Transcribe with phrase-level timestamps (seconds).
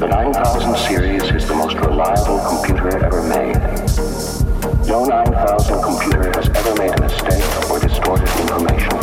[0.00, 4.49] The 9000 series is the most reliable computer ever made.
[4.86, 9.02] No 9000 computer has ever made a mistake or distorted information,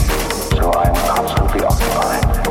[0.57, 2.46] so I am constantly occupied.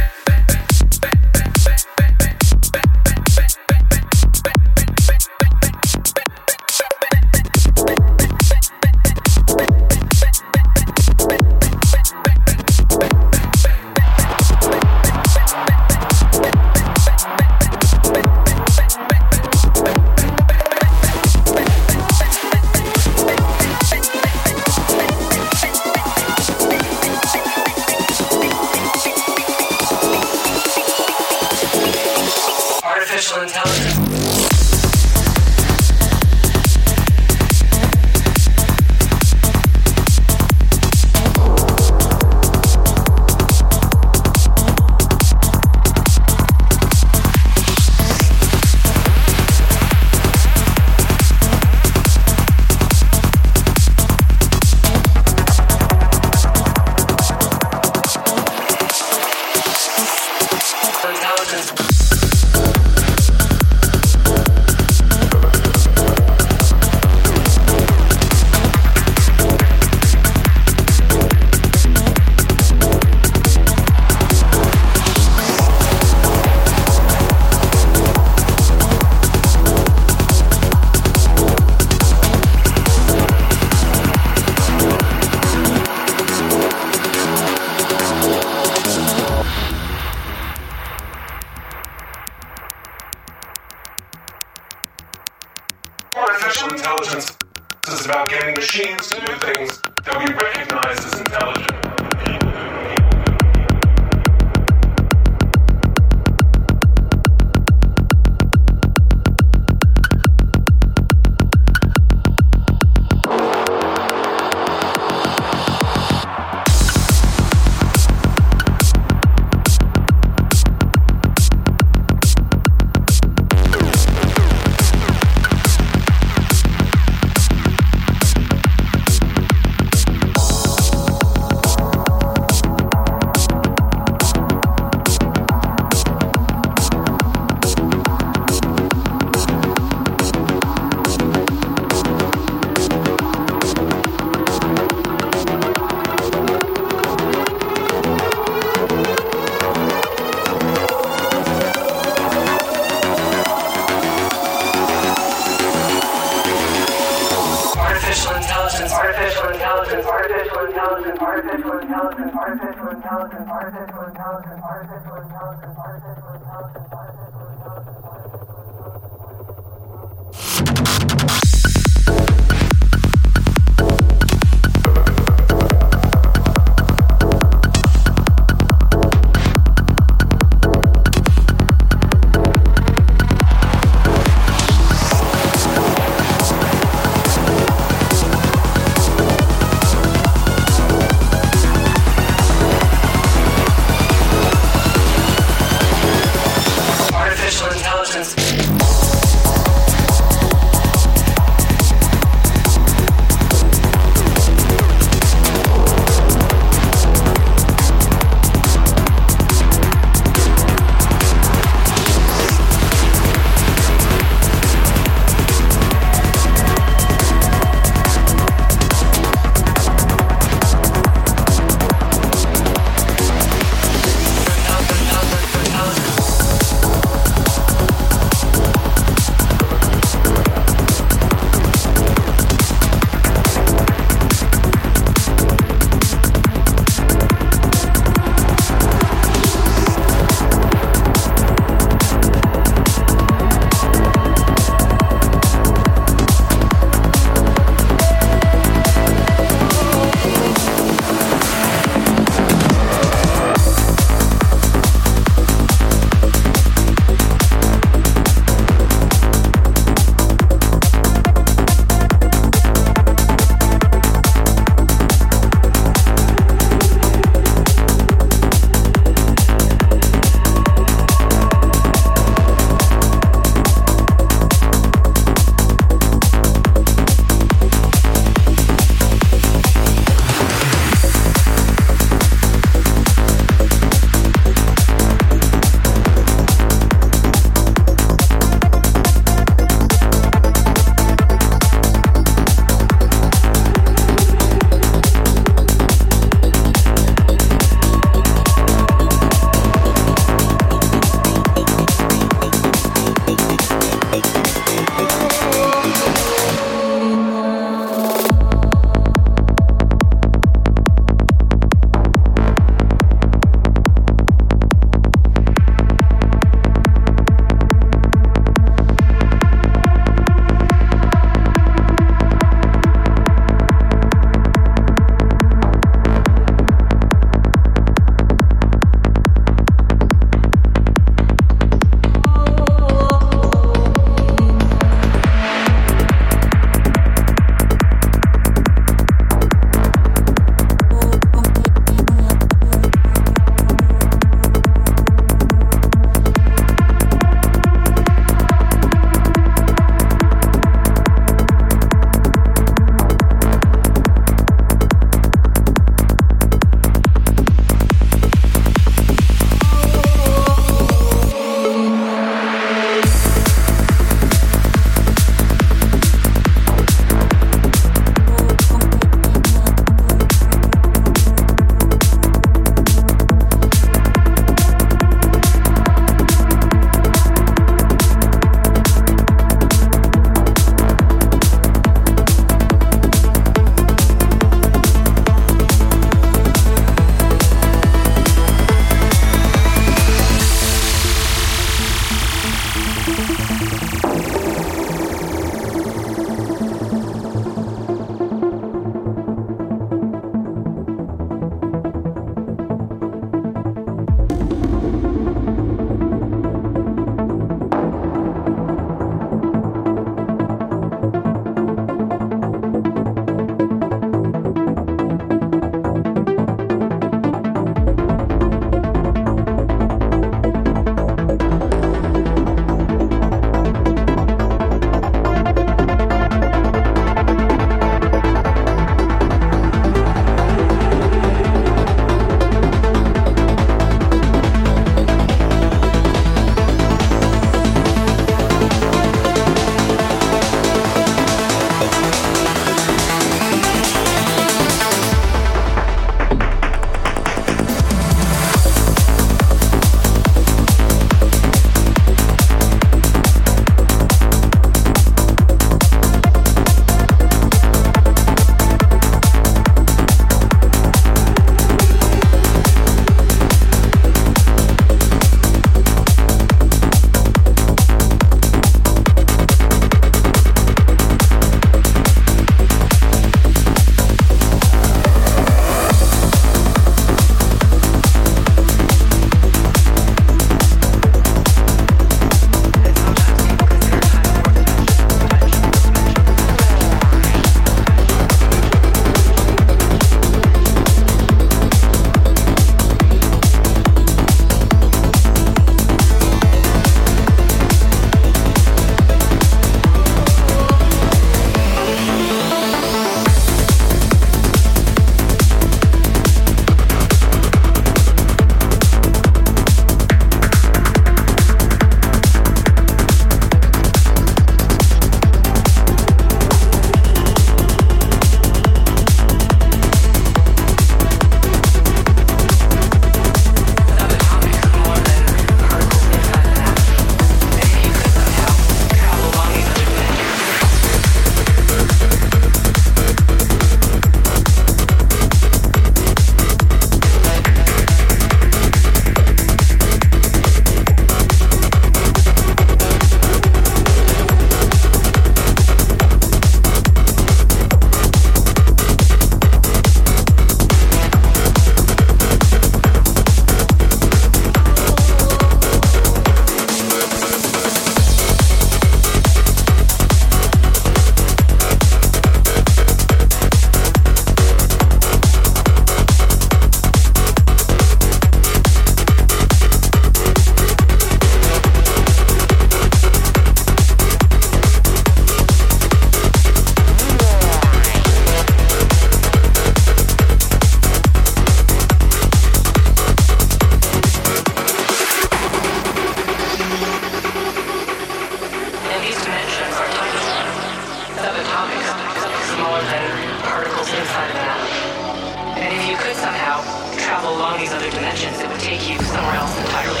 [597.12, 600.00] travel along these other dimensions, it would take you somewhere else entirely.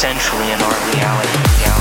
[0.00, 1.28] Essentially, in our reality.
[1.60, 1.79] reality.